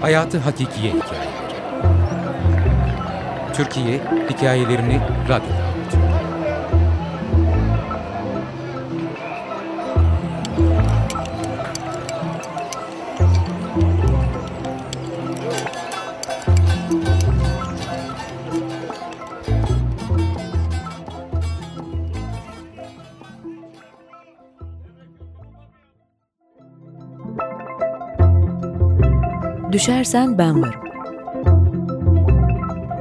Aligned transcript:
Hayatı 0.00 0.38
Hakikiye 0.38 0.92
Hikayeleri 0.92 1.30
Türkiye 3.54 4.00
hikayelerini 4.30 5.00
radyoda 5.28 5.59
Düşersen 29.72 30.38
ben 30.38 30.62
varım. 30.62 30.80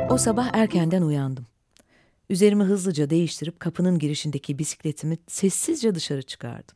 O 0.09 0.17
sabah 0.17 0.49
erkenden 0.53 1.01
uyandım. 1.01 1.45
Üzerimi 2.29 2.63
hızlıca 2.63 3.09
değiştirip 3.09 3.59
kapının 3.59 3.99
girişindeki 3.99 4.59
bisikletimi 4.59 5.17
sessizce 5.27 5.95
dışarı 5.95 6.21
çıkardım. 6.21 6.75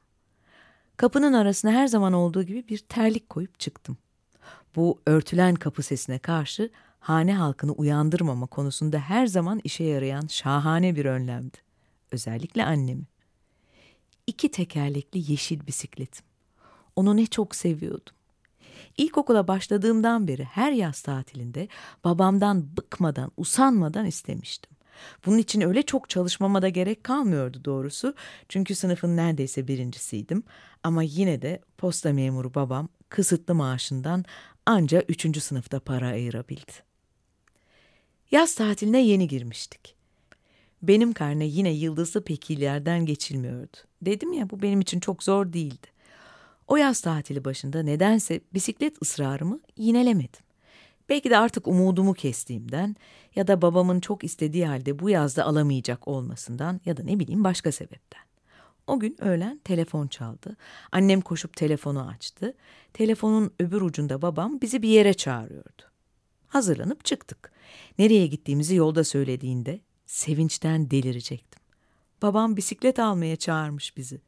Kapının 0.97 1.33
arasına 1.33 1.71
her 1.71 1.87
zaman 1.87 2.13
olduğu 2.13 2.43
gibi 2.43 2.67
bir 2.67 2.77
terlik 2.77 3.29
koyup 3.29 3.59
çıktım. 3.59 3.97
Bu 4.75 5.01
örtülen 5.07 5.55
kapı 5.55 5.83
sesine 5.83 6.19
karşı 6.19 6.69
hane 6.99 7.35
halkını 7.35 7.71
uyandırmama 7.71 8.45
konusunda 8.45 8.99
her 8.99 9.27
zaman 9.27 9.61
işe 9.63 9.83
yarayan 9.83 10.27
şahane 10.27 10.95
bir 10.95 11.05
önlemdi. 11.05 11.57
Özellikle 12.11 12.65
annemi. 12.65 13.03
İki 14.27 14.51
tekerlekli 14.51 15.31
yeşil 15.31 15.67
bisikletim. 15.67 16.25
Onu 16.95 17.17
ne 17.17 17.25
çok 17.25 17.55
seviyordum. 17.55 18.15
İlkokula 18.97 19.47
başladığımdan 19.47 20.27
beri 20.27 20.43
her 20.43 20.71
yaz 20.71 21.01
tatilinde 21.01 21.67
babamdan 22.03 22.77
bıkmadan, 22.77 23.31
usanmadan 23.37 24.05
istemiştim. 24.05 24.73
Bunun 25.25 25.37
için 25.37 25.61
öyle 25.61 25.81
çok 25.81 26.09
çalışmama 26.09 26.61
da 26.61 26.69
gerek 26.69 27.03
kalmıyordu 27.03 27.61
doğrusu. 27.65 28.15
Çünkü 28.49 28.75
sınıfın 28.75 29.17
neredeyse 29.17 29.67
birincisiydim. 29.67 30.43
Ama 30.83 31.03
yine 31.03 31.41
de 31.41 31.61
posta 31.77 32.13
memuru 32.13 32.55
babam 32.55 32.89
kısıtlı 33.09 33.55
maaşından 33.55 34.25
anca 34.65 35.03
üçüncü 35.07 35.39
sınıfta 35.39 35.79
para 35.79 36.07
ayırabildi. 36.07 36.71
Yaz 38.31 38.55
tatiline 38.55 39.01
yeni 39.01 39.27
girmiştik. 39.27 39.95
Benim 40.81 41.13
karne 41.13 41.45
yine 41.45 41.71
yıldızlı 41.71 42.23
pekillerden 42.23 43.05
geçilmiyordu. 43.05 43.77
Dedim 44.01 44.33
ya 44.33 44.49
bu 44.49 44.61
benim 44.61 44.81
için 44.81 44.99
çok 44.99 45.23
zor 45.23 45.53
değildi. 45.53 45.92
O 46.67 46.77
yaz 46.77 47.01
tatili 47.01 47.45
başında 47.45 47.83
nedense 47.83 48.41
bisiklet 48.53 49.01
ısrarımı 49.01 49.59
yinelemedim. 49.77 50.41
Belki 51.09 51.29
de 51.29 51.37
artık 51.37 51.67
umudumu 51.67 52.13
kestiğimden 52.13 52.95
ya 53.35 53.47
da 53.47 53.61
babamın 53.61 53.99
çok 53.99 54.23
istediği 54.23 54.65
halde 54.65 54.99
bu 54.99 55.09
yazda 55.09 55.45
alamayacak 55.45 56.07
olmasından 56.07 56.81
ya 56.85 56.97
da 56.97 57.03
ne 57.03 57.19
bileyim 57.19 57.43
başka 57.43 57.71
sebepten. 57.71 58.21
O 58.87 58.99
gün 58.99 59.17
öğlen 59.21 59.61
telefon 59.63 60.07
çaldı. 60.07 60.57
Annem 60.91 61.21
koşup 61.21 61.57
telefonu 61.57 62.07
açtı. 62.07 62.53
Telefonun 62.93 63.51
öbür 63.59 63.81
ucunda 63.81 64.21
babam 64.21 64.61
bizi 64.61 64.81
bir 64.81 64.89
yere 64.89 65.13
çağırıyordu. 65.13 65.83
Hazırlanıp 66.47 67.05
çıktık. 67.05 67.51
Nereye 67.99 68.27
gittiğimizi 68.27 68.75
yolda 68.75 69.03
söylediğinde 69.03 69.79
sevinçten 70.05 70.91
delirecektim. 70.91 71.61
Babam 72.21 72.57
bisiklet 72.57 72.99
almaya 72.99 73.35
çağırmış 73.35 73.97
bizi. 73.97 74.21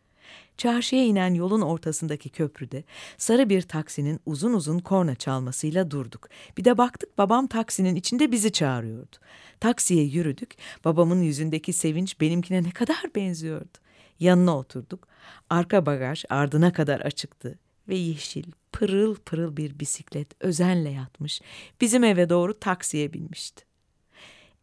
Çarşıya 0.58 1.04
inen 1.04 1.34
yolun 1.34 1.62
ortasındaki 1.62 2.30
köprüde 2.30 2.84
sarı 3.18 3.50
bir 3.50 3.62
taksinin 3.62 4.20
uzun 4.26 4.54
uzun 4.54 4.80
korna 4.80 5.16
çalmasıyla 5.16 5.92
durduk. 5.92 6.30
Bir 6.58 6.66
de 6.66 6.78
baktık 6.78 7.18
babam 7.18 7.48
taksinin 7.48 7.96
içinde 7.96 8.32
bizi 8.32 8.52
çağırıyordu. 8.52 9.16
Taksiye 9.60 10.04
yürüdük. 10.04 10.56
Babamın 10.86 11.22
yüzündeki 11.22 11.74
sevinç 11.74 12.22
benimkine 12.22 12.64
ne 12.64 12.72
kadar 12.72 13.04
benziyordu. 13.16 13.78
Yanına 14.20 14.58
oturduk. 14.58 15.08
Arka 15.50 15.86
bagaj 15.86 16.26
ardına 16.30 16.74
kadar 16.74 17.00
açıktı 17.00 17.60
ve 17.88 17.96
yeşil, 17.96 18.46
pırıl 18.72 19.16
pırıl 19.16 19.58
bir 19.58 19.80
bisiklet 19.80 20.44
özenle 20.44 20.90
yatmış. 20.90 21.42
Bizim 21.82 22.04
eve 22.04 22.30
doğru 22.30 22.60
taksiye 22.60 23.14
binmişti. 23.14 23.66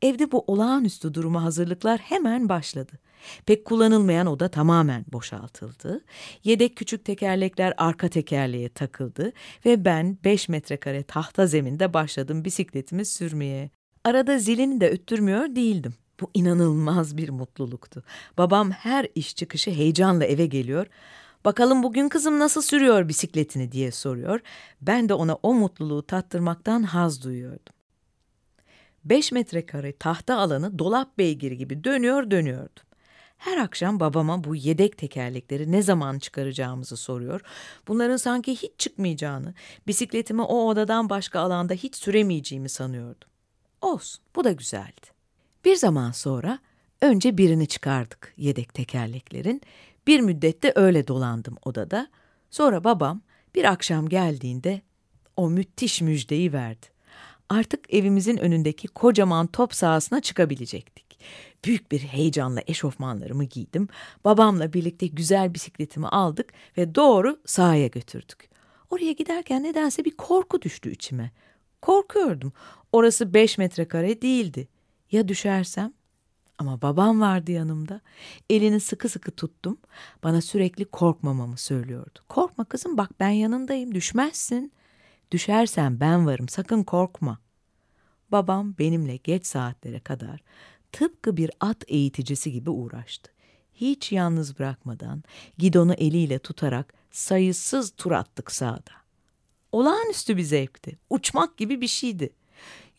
Evde 0.03 0.33
bu 0.33 0.45
olağanüstü 0.47 1.15
duruma 1.15 1.43
hazırlıklar 1.43 2.01
hemen 2.01 2.49
başladı. 2.49 2.93
Pek 3.47 3.65
kullanılmayan 3.65 4.27
oda 4.27 4.49
tamamen 4.49 5.05
boşaltıldı. 5.13 6.05
Yedek 6.45 6.77
küçük 6.77 7.05
tekerlekler 7.05 7.75
arka 7.77 8.09
tekerleğe 8.09 8.69
takıldı 8.69 9.33
ve 9.67 9.85
ben 9.85 10.19
5 10.25 10.49
metrekare 10.49 11.03
tahta 11.03 11.47
zeminde 11.47 11.95
başladım 11.95 12.45
bisikletimi 12.45 13.05
sürmeye. 13.05 13.71
Arada 14.05 14.39
zilini 14.39 14.81
de 14.81 14.91
öttürmüyor 14.91 15.57
değildim. 15.57 15.95
Bu 16.21 16.31
inanılmaz 16.35 17.17
bir 17.17 17.29
mutluluktu. 17.29 18.03
Babam 18.39 18.71
her 18.71 19.07
iş 19.15 19.37
çıkışı 19.37 19.71
heyecanla 19.71 20.25
eve 20.25 20.47
geliyor. 20.47 20.87
Bakalım 21.45 21.83
bugün 21.83 22.09
kızım 22.09 22.39
nasıl 22.39 22.63
sürüyor 22.63 23.09
bisikletini 23.09 23.73
diye 23.73 23.91
soruyor. 23.91 24.41
Ben 24.81 25.09
de 25.09 25.15
ona 25.15 25.35
o 25.35 25.55
mutluluğu 25.55 26.03
tattırmaktan 26.03 26.83
haz 26.83 27.25
duyuyordum. 27.25 27.75
5 29.05 29.33
metrekare 29.33 29.93
tahta 29.93 30.37
alanı 30.37 30.79
dolap 30.79 31.19
beygiri 31.19 31.57
gibi 31.57 31.85
dönüyor 31.85 32.31
dönüyordu. 32.31 32.81
Her 33.43 33.59
akşam 33.59 34.01
babama 34.01 34.45
bu 34.45 34.57
yedek 34.57 34.99
tekerlekleri 34.99 35.73
ne 35.73 35.83
zaman 35.83 36.19
çıkaracağımızı 36.19 36.97
soruyor. 36.97 37.41
Bunların 37.89 38.17
sanki 38.17 38.53
hiç 38.53 38.71
çıkmayacağını, 38.79 39.55
bisikletimi 39.87 40.43
o 40.43 40.69
odadan 40.69 41.11
başka 41.11 41.41
alanda 41.41 41.75
hiç 41.75 41.97
süremeyeceğimi 41.97 42.69
sanıyordum. 42.69 43.29
Olsun, 43.81 44.25
bu 44.37 44.45
da 44.45 44.53
güzeldi. 44.53 45.07
Bir 45.65 45.77
zaman 45.77 46.11
sonra 46.11 46.59
önce 47.01 47.39
birini 47.39 47.67
çıkardık 47.67 48.35
yedek 48.37 48.75
tekerleklerin. 48.75 49.63
Bir 50.07 50.21
müddette 50.21 50.73
öyle 50.77 51.07
dolandım 51.09 51.57
odada. 51.65 52.09
Sonra 52.51 52.85
babam 52.85 53.21
bir 53.55 53.65
akşam 53.65 54.09
geldiğinde 54.09 54.83
o 55.37 55.51
müthiş 55.51 56.01
müjdeyi 56.01 56.53
verdi. 56.53 56.87
Artık 57.49 57.95
evimizin 57.95 58.37
önündeki 58.37 58.89
kocaman 58.89 59.47
top 59.47 59.75
sahasına 59.75 60.21
çıkabilecektik. 60.21 61.02
Büyük 61.65 61.93
bir 61.93 62.01
heyecanla 62.01 62.61
eşofmanlarımı 62.67 63.45
giydim. 63.45 63.89
Babamla 64.25 64.73
birlikte 64.73 65.07
güzel 65.07 65.55
bisikletimi 65.55 66.09
aldık 66.09 66.53
ve 66.77 66.95
doğru 66.95 67.41
sahaya 67.47 67.87
götürdük. 67.87 68.51
Oraya 68.91 69.13
giderken 69.13 69.63
nedense 69.63 70.05
bir 70.05 70.17
korku 70.17 70.63
düştü 70.63 70.91
içime. 70.91 71.31
Korkuyordum. 71.83 72.53
Orası 72.93 73.35
beş 73.35 73.59
metrekare 73.59 74.23
değildi. 74.23 74.69
Ya 75.13 75.29
düşersem? 75.29 75.93
Ama 76.59 76.83
babam 76.83 77.21
vardı 77.21 77.53
yanımda. 77.53 78.01
Elini 78.51 78.81
sıkı 78.81 79.09
sıkı 79.09 79.31
tuttum. 79.31 79.79
Bana 80.25 80.41
sürekli 80.41 80.85
korkmamamı 80.85 81.57
söylüyordu. 81.57 82.19
Korkma 82.29 82.65
kızım 82.65 82.97
bak 82.97 83.11
ben 83.21 83.29
yanındayım 83.31 83.95
düşmezsin. 83.95 84.73
Düşersen 85.31 86.01
ben 86.01 86.27
varım 86.27 86.49
sakın 86.49 86.83
korkma. 86.83 87.39
Babam 88.33 88.75
benimle 88.79 89.17
geç 89.17 89.47
saatlere 89.47 90.01
kadar 90.01 90.41
tıpkı 90.93 91.37
bir 91.37 91.51
at 91.61 91.85
eğiticisi 91.89 92.53
gibi 92.53 92.71
uğraştı. 92.71 93.31
Hiç 93.75 94.13
yalnız 94.13 94.59
bırakmadan 94.59 95.23
gidonu 95.59 95.95
eliyle 95.95 96.39
tutarak 96.39 96.95
sayısız 97.11 97.93
tur 97.97 98.13
attık 98.13 98.53
sağda. 98.53 98.93
Olağanüstü 99.73 100.37
bir 100.37 100.43
zevkti. 100.43 100.99
Uçmak 101.11 101.57
gibi 101.57 101.81
bir 101.81 101.89
şeydi. 101.89 102.31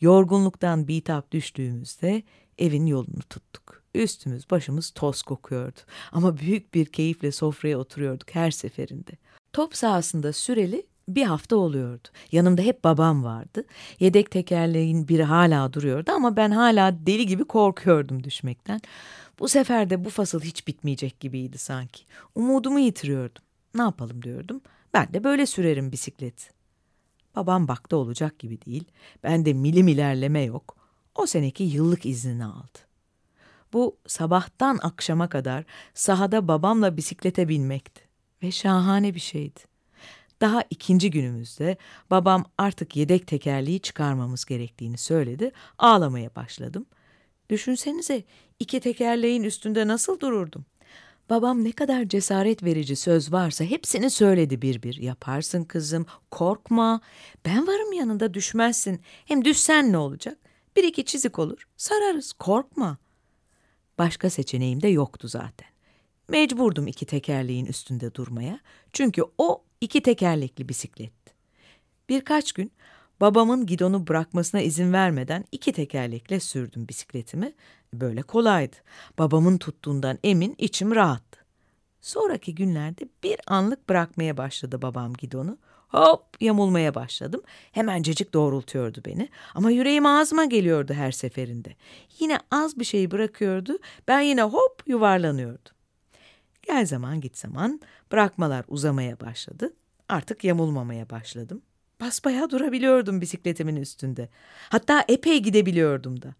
Yorgunluktan 0.00 0.88
bitap 0.88 1.30
düştüğümüzde 1.30 2.22
evin 2.58 2.86
yolunu 2.86 3.22
tuttuk. 3.30 3.82
Üstümüz 3.94 4.50
başımız 4.50 4.90
toz 4.90 5.22
kokuyordu. 5.22 5.80
Ama 6.12 6.38
büyük 6.38 6.74
bir 6.74 6.86
keyifle 6.86 7.32
sofraya 7.32 7.78
oturuyorduk 7.78 8.34
her 8.34 8.50
seferinde. 8.50 9.12
Top 9.52 9.76
sahasında 9.76 10.32
süreli 10.32 10.86
bir 11.08 11.22
hafta 11.24 11.56
oluyordu. 11.56 12.08
Yanımda 12.32 12.62
hep 12.62 12.84
babam 12.84 13.24
vardı. 13.24 13.64
Yedek 14.00 14.30
tekerleğin 14.30 15.08
biri 15.08 15.24
hala 15.24 15.72
duruyordu 15.72 16.12
ama 16.12 16.36
ben 16.36 16.50
hala 16.50 17.06
deli 17.06 17.26
gibi 17.26 17.44
korkuyordum 17.44 18.24
düşmekten. 18.24 18.80
Bu 19.38 19.48
sefer 19.48 19.90
de 19.90 20.04
bu 20.04 20.10
fasıl 20.10 20.40
hiç 20.40 20.66
bitmeyecek 20.66 21.20
gibiydi 21.20 21.58
sanki. 21.58 22.04
Umudumu 22.34 22.78
yitiriyordum. 22.78 23.42
Ne 23.74 23.82
yapalım 23.82 24.22
diyordum. 24.22 24.60
Ben 24.94 25.12
de 25.12 25.24
böyle 25.24 25.46
sürerim 25.46 25.92
bisiklet. 25.92 26.50
Babam 27.36 27.68
baktı 27.68 27.96
olacak 27.96 28.38
gibi 28.38 28.60
değil. 28.62 28.84
Ben 29.22 29.44
de 29.44 29.52
milim 29.52 29.88
ilerleme 29.88 30.40
yok. 30.40 30.76
O 31.14 31.26
seneki 31.26 31.64
yıllık 31.64 32.06
iznini 32.06 32.44
aldı. 32.44 32.78
Bu 33.72 33.96
sabahtan 34.06 34.78
akşama 34.82 35.28
kadar 35.28 35.64
sahada 35.94 36.48
babamla 36.48 36.96
bisiklete 36.96 37.48
binmekti. 37.48 38.02
Ve 38.42 38.50
şahane 38.50 39.14
bir 39.14 39.20
şeydi. 39.20 39.60
Daha 40.44 40.64
ikinci 40.70 41.10
günümüzde 41.10 41.76
babam 42.10 42.44
artık 42.58 42.96
yedek 42.96 43.26
tekerleği 43.26 43.80
çıkarmamız 43.80 44.44
gerektiğini 44.44 44.98
söyledi. 44.98 45.52
Ağlamaya 45.78 46.34
başladım. 46.36 46.86
Düşünsenize 47.50 48.24
iki 48.60 48.80
tekerleğin 48.80 49.42
üstünde 49.42 49.86
nasıl 49.86 50.20
dururdum? 50.20 50.64
Babam 51.30 51.64
ne 51.64 51.72
kadar 51.72 52.04
cesaret 52.04 52.64
verici 52.64 52.96
söz 52.96 53.32
varsa 53.32 53.64
hepsini 53.64 54.10
söyledi 54.10 54.62
bir 54.62 54.82
bir. 54.82 54.94
Yaparsın 54.94 55.64
kızım, 55.64 56.06
korkma. 56.30 57.00
Ben 57.44 57.66
varım 57.66 57.92
yanında 57.92 58.34
düşmezsin. 58.34 59.00
Hem 59.24 59.44
düşsen 59.44 59.92
ne 59.92 59.98
olacak? 59.98 60.38
Bir 60.76 60.84
iki 60.84 61.04
çizik 61.04 61.38
olur, 61.38 61.68
sararız, 61.76 62.32
korkma. 62.32 62.98
Başka 63.98 64.30
seçeneğim 64.30 64.82
de 64.82 64.88
yoktu 64.88 65.28
zaten. 65.28 65.68
Mecburdum 66.28 66.86
iki 66.86 67.06
tekerleğin 67.06 67.66
üstünde 67.66 68.14
durmaya. 68.14 68.60
Çünkü 68.92 69.22
o 69.38 69.64
iki 69.84 70.02
tekerlekli 70.02 70.68
bisikletti. 70.68 71.32
Birkaç 72.08 72.52
gün 72.52 72.72
babamın 73.20 73.66
gidonu 73.66 74.06
bırakmasına 74.06 74.60
izin 74.60 74.92
vermeden 74.92 75.44
iki 75.52 75.72
tekerlekle 75.72 76.40
sürdüm 76.40 76.88
bisikletimi. 76.88 77.52
Böyle 77.94 78.22
kolaydı. 78.22 78.76
Babamın 79.18 79.58
tuttuğundan 79.58 80.18
emin 80.24 80.54
içim 80.58 80.94
rahattı. 80.94 81.44
Sonraki 82.00 82.54
günlerde 82.54 83.08
bir 83.22 83.36
anlık 83.46 83.88
bırakmaya 83.88 84.36
başladı 84.36 84.82
babam 84.82 85.14
gidonu. 85.14 85.58
Hop 85.88 86.24
yamulmaya 86.40 86.94
başladım. 86.94 87.42
Hemencecik 87.72 88.34
doğrultuyordu 88.34 89.02
beni. 89.06 89.28
Ama 89.54 89.70
yüreğim 89.70 90.06
ağzıma 90.06 90.44
geliyordu 90.44 90.94
her 90.94 91.12
seferinde. 91.12 91.74
Yine 92.18 92.38
az 92.50 92.78
bir 92.78 92.84
şey 92.84 93.10
bırakıyordu. 93.10 93.78
Ben 94.08 94.20
yine 94.20 94.42
hop 94.42 94.82
yuvarlanıyordum. 94.86 95.73
Gel 96.66 96.86
zaman 96.86 97.20
git 97.20 97.38
zaman 97.38 97.80
bırakmalar 98.12 98.64
uzamaya 98.68 99.20
başladı. 99.20 99.72
Artık 100.08 100.44
yamulmamaya 100.44 101.10
başladım. 101.10 101.62
Basbayağı 102.00 102.50
durabiliyordum 102.50 103.20
bisikletimin 103.20 103.76
üstünde. 103.76 104.28
Hatta 104.68 105.04
epey 105.08 105.42
gidebiliyordum 105.42 106.22
da. 106.22 106.34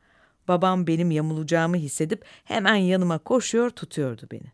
Babam 0.48 0.86
benim 0.86 1.10
yamulacağımı 1.10 1.76
hissedip 1.76 2.24
hemen 2.44 2.76
yanıma 2.76 3.18
koşuyor 3.18 3.70
tutuyordu 3.70 4.26
beni. 4.32 4.52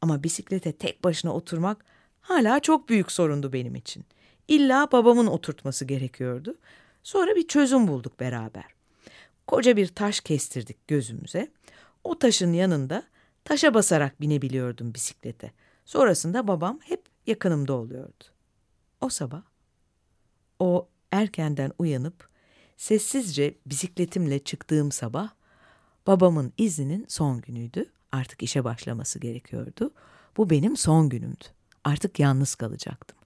Ama 0.00 0.22
bisiklete 0.22 0.72
tek 0.72 1.04
başına 1.04 1.34
oturmak 1.34 1.84
hala 2.20 2.60
çok 2.60 2.88
büyük 2.88 3.12
sorundu 3.12 3.52
benim 3.52 3.74
için. 3.74 4.04
İlla 4.48 4.88
babamın 4.92 5.26
oturtması 5.26 5.84
gerekiyordu. 5.84 6.58
Sonra 7.02 7.36
bir 7.36 7.48
çözüm 7.48 7.88
bulduk 7.88 8.20
beraber. 8.20 8.64
Koca 9.46 9.76
bir 9.76 9.86
taş 9.86 10.20
kestirdik 10.20 10.88
gözümüze. 10.88 11.48
O 12.04 12.18
taşın 12.18 12.52
yanında 12.52 13.02
taşa 13.44 13.74
basarak 13.74 14.20
binebiliyordum 14.20 14.94
bisiklete. 14.94 15.52
Sonrasında 15.84 16.48
babam 16.48 16.78
hep 16.82 17.02
yakınımda 17.26 17.72
oluyordu. 17.72 18.24
O 19.00 19.08
sabah 19.08 19.42
o 20.58 20.88
erkenden 21.10 21.72
uyanıp 21.78 22.28
sessizce 22.76 23.54
bisikletimle 23.66 24.38
çıktığım 24.38 24.92
sabah 24.92 25.30
babamın 26.06 26.52
izninin 26.58 27.06
son 27.08 27.40
günüydü. 27.40 27.90
Artık 28.12 28.42
işe 28.42 28.64
başlaması 28.64 29.18
gerekiyordu. 29.18 29.90
Bu 30.36 30.50
benim 30.50 30.76
son 30.76 31.08
günümdü. 31.08 31.44
Artık 31.84 32.20
yalnız 32.20 32.54
kalacaktım. 32.54 33.18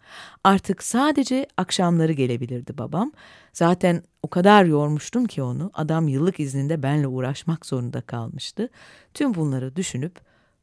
Artık 0.44 0.82
sadece 0.82 1.46
akşamları 1.56 2.12
gelebilirdi 2.12 2.78
babam. 2.78 3.12
Zaten 3.52 4.02
o 4.22 4.28
kadar 4.28 4.64
yormuştum 4.64 5.26
ki 5.26 5.42
onu. 5.42 5.70
Adam 5.74 6.08
yıllık 6.08 6.40
izninde 6.40 6.82
benle 6.82 7.06
uğraşmak 7.06 7.66
zorunda 7.66 8.00
kalmıştı. 8.00 8.68
Tüm 9.14 9.34
bunları 9.34 9.76
düşünüp 9.76 10.20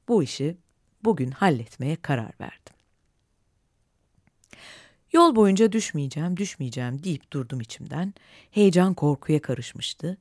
bu 0.08 0.24
işi 0.24 0.58
bugün 1.04 1.32
halletmeye 1.32 1.96
karar 1.96 2.32
verdim. 2.42 2.74
Yol 5.14 5.36
boyunca 5.36 5.72
düşmeyeceğim, 5.72 6.38
düşmeyeceğim 6.38 7.04
deyip 7.04 7.34
durdum 7.34 7.62
içimden. 7.62 8.14
Heyecan 8.52 8.94
korkuya 8.94 9.42
karışmıştı. 9.42 10.18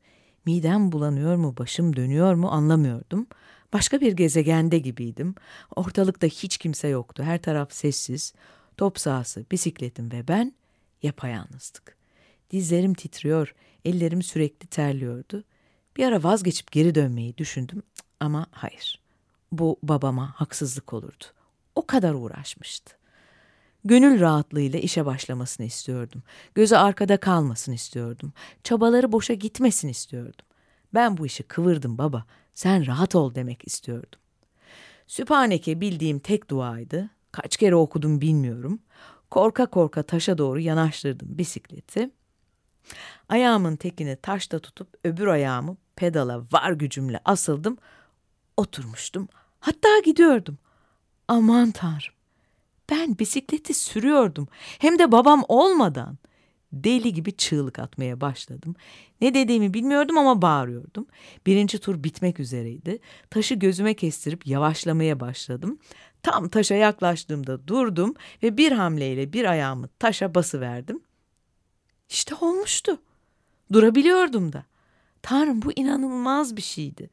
Midem 0.47 0.93
bulanıyor 0.93 1.37
mu, 1.37 1.55
başım 1.59 1.97
dönüyor 1.97 2.35
mu 2.35 2.49
anlamıyordum. 2.49 3.27
Başka 3.73 4.01
bir 4.01 4.13
gezegende 4.13 4.79
gibiydim. 4.79 5.35
Ortalıkta 5.77 6.27
hiç 6.27 6.57
kimse 6.59 6.89
yoktu. 6.89 7.23
Her 7.23 7.43
taraf 7.43 7.73
sessiz. 7.73 8.35
Top 8.77 9.01
sahası, 9.01 9.45
bisikletim 9.51 10.13
ve 10.13 10.29
ben 10.29 10.53
yapayalnızdık. 11.03 11.97
Dizlerim 12.51 12.95
titriyor, 12.95 13.55
ellerim 13.85 14.23
sürekli 14.23 14.67
terliyordu. 14.67 15.45
Bir 15.97 16.05
ara 16.05 16.23
vazgeçip 16.23 16.73
geri 16.73 16.95
dönmeyi 16.95 17.39
düşündüm 17.39 17.83
ama 18.21 18.47
hayır. 18.51 19.01
Bu 19.53 19.79
babama 19.83 20.33
haksızlık 20.37 20.93
olurdu. 20.93 21.25
O 21.75 21.87
kadar 21.87 22.15
uğraşmıştı. 22.15 22.97
Gönül 23.85 24.21
rahatlığıyla 24.21 24.79
işe 24.79 25.07
başlamasını 25.07 25.67
istiyordum. 25.67 26.23
Gözü 26.55 26.77
arkada 26.77 27.17
kalmasın 27.17 27.73
istiyordum. 27.73 28.33
Çabaları 28.65 29.13
boşa 29.13 29.35
gitmesin 29.35 29.89
istiyordum. 29.89 30.47
Ben 30.95 31.17
bu 31.17 31.27
işi 31.27 31.43
kıvırdım 31.43 31.99
baba. 31.99 32.25
Sen 32.55 32.87
rahat 32.87 33.15
ol 33.15 33.35
demek 33.35 33.67
istiyordum. 33.67 34.21
Sübhaneke 35.07 35.81
bildiğim 35.81 36.19
tek 36.19 36.51
duaydı. 36.51 37.11
Kaç 37.33 37.57
kere 37.57 37.75
okudum 37.77 38.21
bilmiyorum. 38.21 38.79
Korka 39.31 39.67
korka 39.67 40.03
taşa 40.03 40.39
doğru 40.39 40.61
yanaştırdım 40.61 41.39
bisikleti. 41.39 42.11
Ayağımın 43.29 43.77
tekini 43.77 44.17
taşta 44.17 44.59
tutup 44.59 44.89
öbür 45.05 45.27
ayağımı 45.27 45.77
pedala 45.97 46.43
var 46.53 46.73
gücümle 46.73 47.21
asıldım. 47.25 47.79
Oturmuştum. 48.57 49.29
Hatta 49.61 49.89
gidiyordum. 50.05 50.59
Aman 51.29 51.71
tanrım. 51.71 52.15
Ben 52.91 53.19
bisikleti 53.19 53.75
sürüyordum. 53.75 54.49
Hem 54.79 54.99
de 54.99 55.13
babam 55.13 55.45
olmadan. 55.49 56.19
Deli 56.73 57.13
gibi 57.13 57.37
çığlık 57.37 57.79
atmaya 57.79 58.21
başladım. 58.21 58.75
Ne 59.21 59.35
dediğimi 59.35 59.75
bilmiyordum 59.75 60.19
ama 60.19 60.43
bağırıyordum. 60.43 61.07
Birinci 61.47 61.79
tur 61.79 62.05
bitmek 62.05 62.41
üzereydi. 62.41 62.99
Taşı 63.31 63.55
gözüme 63.55 63.95
kestirip 63.95 64.47
yavaşlamaya 64.47 65.21
başladım. 65.21 65.79
Tam 66.23 66.49
taşa 66.49 66.75
yaklaştığımda 66.75 67.69
durdum 67.69 68.15
ve 68.43 68.57
bir 68.57 68.73
hamleyle 68.73 69.33
bir 69.33 69.45
ayağımı 69.45 69.89
taşa 69.99 70.35
basıverdim. 70.35 71.03
İşte 72.09 72.35
olmuştu. 72.35 72.99
Durabiliyordum 73.73 74.53
da. 74.53 74.65
Tanrım 75.23 75.63
bu 75.63 75.73
inanılmaz 75.77 76.57
bir 76.57 76.63
şeydi. 76.63 77.11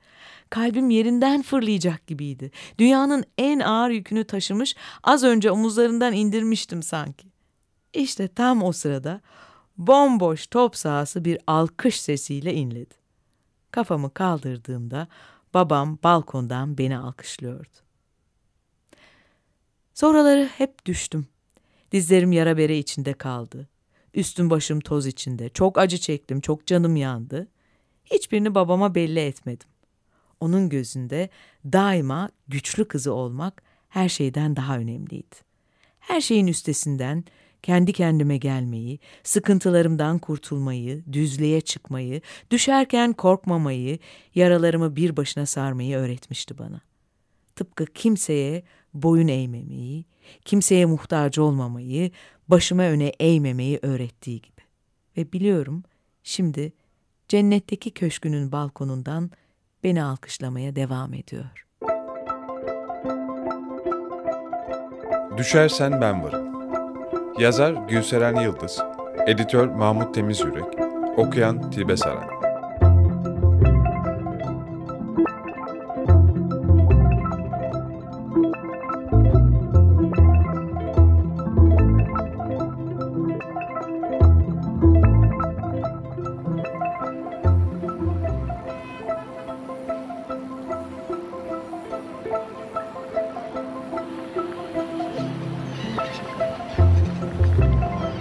Kalbim 0.50 0.90
yerinden 0.90 1.42
fırlayacak 1.42 2.08
gibiydi. 2.08 2.52
Dünyanın 2.80 3.24
en 3.38 3.60
ağır 3.60 3.90
yükünü 3.90 4.24
taşımış, 4.24 4.76
az 5.04 5.24
önce 5.24 5.52
omuzlarından 5.52 6.14
indirmiştim 6.14 6.84
sanki. 6.84 7.28
İşte 7.94 8.28
tam 8.28 8.64
o 8.64 8.72
sırada 8.72 9.22
bomboş 9.78 10.48
top 10.48 10.76
sahası 10.76 11.26
bir 11.26 11.38
alkış 11.48 12.02
sesiyle 12.02 12.54
inledi. 12.54 12.96
Kafamı 13.72 14.14
kaldırdığımda 14.14 15.08
babam 15.54 15.98
balkondan 16.04 16.78
beni 16.78 16.98
alkışlıyordu. 16.98 17.89
Sonraları 20.00 20.50
hep 20.58 20.86
düştüm. 20.86 21.28
Dizlerim 21.92 22.32
yara 22.32 22.58
bere 22.58 22.78
içinde 22.78 23.14
kaldı. 23.14 23.70
Üstüm 24.14 24.50
başım 24.50 24.80
toz 24.80 25.06
içinde. 25.06 25.50
Çok 25.50 25.78
acı 25.78 25.98
çektim, 25.98 26.42
çok 26.42 26.66
canım 26.66 26.96
yandı. 26.96 27.48
Hiçbirini 28.06 28.56
babama 28.56 28.96
belli 28.96 29.20
etmedim. 29.20 29.68
Onun 30.40 30.70
gözünde 30.70 31.30
daima 31.66 32.30
güçlü 32.48 32.88
kızı 32.88 33.14
olmak 33.14 33.64
her 33.90 34.10
şeyden 34.10 34.56
daha 34.56 34.78
önemliydi. 34.78 35.36
Her 36.00 36.22
şeyin 36.22 36.48
üstesinden 36.48 37.24
kendi 37.64 37.94
kendime 37.94 38.38
gelmeyi, 38.38 39.00
sıkıntılarımdan 39.24 40.20
kurtulmayı, 40.20 41.04
düzlüğe 41.12 41.62
çıkmayı, 41.62 42.22
düşerken 42.52 43.14
korkmamayı, 43.14 44.00
yaralarımı 44.36 44.96
bir 44.96 45.18
başına 45.18 45.46
sarmayı 45.46 45.98
öğretmişti 45.98 46.58
bana. 46.58 46.89
Tıpkı 47.60 47.86
kimseye 47.86 48.64
boyun 48.94 49.28
eğmemeyi, 49.28 50.06
kimseye 50.46 50.86
muhtaç 50.86 51.38
olmamayı, 51.38 52.12
başıma 52.48 52.84
öne 52.84 53.08
eğmemeyi 53.20 53.80
öğrettiği 53.82 54.42
gibi. 54.42 54.62
Ve 55.18 55.32
biliyorum 55.32 55.84
şimdi 56.24 56.74
cennetteki 57.28 57.92
köşkünün 57.92 58.52
balkonundan 58.52 59.32
beni 59.84 60.04
alkışlamaya 60.04 60.76
devam 60.76 61.14
ediyor. 61.14 61.66
Düşersen 65.38 66.02
ben 66.02 66.24
varım. 66.24 66.48
Yazar 67.40 67.88
Gülseren 67.88 68.42
Yıldız, 68.42 68.80
editör 69.28 69.68
Mahmut 69.68 70.16
Temizyürek, 70.16 70.80
okuyan 71.18 71.72
Tilbe 71.72 71.98
Saran. 71.98 72.29